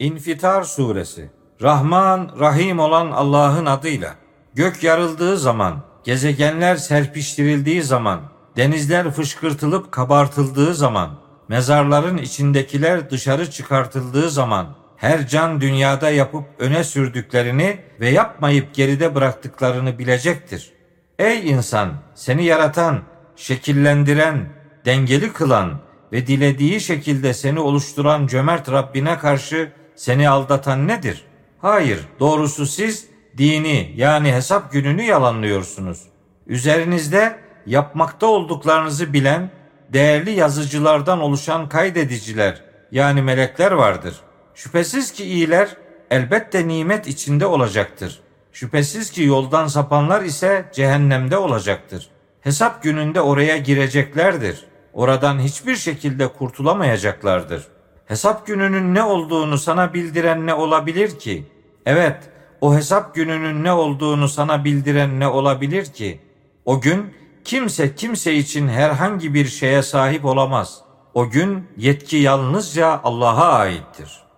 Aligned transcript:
İnfitar 0.00 0.62
Suresi 0.62 1.30
Rahman, 1.62 2.30
Rahim 2.40 2.78
olan 2.78 3.10
Allah'ın 3.10 3.66
adıyla. 3.66 4.14
Gök 4.54 4.84
yarıldığı 4.84 5.36
zaman, 5.36 5.82
gezegenler 6.04 6.76
serpiştirildiği 6.76 7.82
zaman, 7.82 8.20
denizler 8.56 9.10
fışkırtılıp 9.10 9.92
kabartıldığı 9.92 10.74
zaman, 10.74 11.10
mezarların 11.48 12.18
içindekiler 12.18 13.10
dışarı 13.10 13.50
çıkartıldığı 13.50 14.30
zaman, 14.30 14.66
her 14.96 15.28
can 15.28 15.60
dünyada 15.60 16.10
yapıp 16.10 16.44
öne 16.58 16.84
sürdüklerini 16.84 17.78
ve 18.00 18.08
yapmayıp 18.08 18.74
geride 18.74 19.14
bıraktıklarını 19.14 19.98
bilecektir. 19.98 20.72
Ey 21.18 21.50
insan, 21.50 21.92
seni 22.14 22.44
yaratan, 22.44 23.00
şekillendiren, 23.36 24.48
dengeli 24.84 25.32
kılan 25.32 25.80
ve 26.12 26.26
dilediği 26.26 26.80
şekilde 26.80 27.34
seni 27.34 27.60
oluşturan 27.60 28.26
cömert 28.26 28.70
Rabbine 28.70 29.18
karşı 29.18 29.72
seni 30.00 30.28
aldatan 30.28 30.88
nedir? 30.88 31.24
Hayır, 31.58 32.00
doğrusu 32.20 32.66
siz 32.66 33.06
dini 33.38 33.92
yani 33.96 34.32
hesap 34.32 34.72
gününü 34.72 35.02
yalanlıyorsunuz. 35.02 36.02
Üzerinizde 36.46 37.38
yapmakta 37.66 38.26
olduklarınızı 38.26 39.12
bilen 39.12 39.50
değerli 39.88 40.30
yazıcılardan 40.30 41.20
oluşan 41.20 41.68
kaydediciler 41.68 42.62
yani 42.92 43.22
melekler 43.22 43.72
vardır. 43.72 44.14
Şüphesiz 44.54 45.12
ki 45.12 45.24
iyiler 45.24 45.76
elbette 46.10 46.68
nimet 46.68 47.06
içinde 47.06 47.46
olacaktır. 47.46 48.20
Şüphesiz 48.52 49.10
ki 49.10 49.22
yoldan 49.22 49.66
sapanlar 49.66 50.22
ise 50.22 50.64
cehennemde 50.74 51.36
olacaktır. 51.36 52.10
Hesap 52.40 52.82
gününde 52.82 53.20
oraya 53.20 53.56
gireceklerdir. 53.56 54.64
Oradan 54.92 55.38
hiçbir 55.38 55.76
şekilde 55.76 56.28
kurtulamayacaklardır. 56.28 57.66
Hesap 58.10 58.46
gününün 58.46 58.94
ne 58.94 59.02
olduğunu 59.02 59.58
sana 59.58 59.94
bildiren 59.94 60.46
ne 60.46 60.54
olabilir 60.54 61.18
ki? 61.18 61.46
Evet, 61.86 62.16
o 62.60 62.74
hesap 62.74 63.14
gününün 63.14 63.64
ne 63.64 63.72
olduğunu 63.72 64.28
sana 64.28 64.64
bildiren 64.64 65.20
ne 65.20 65.28
olabilir 65.28 65.84
ki? 65.84 66.20
O 66.64 66.80
gün 66.80 67.14
kimse 67.44 67.94
kimse 67.94 68.34
için 68.34 68.68
herhangi 68.68 69.34
bir 69.34 69.46
şeye 69.46 69.82
sahip 69.82 70.24
olamaz. 70.24 70.80
O 71.14 71.30
gün 71.30 71.68
yetki 71.76 72.16
yalnızca 72.16 73.00
Allah'a 73.04 73.52
aittir.'' 73.52 74.29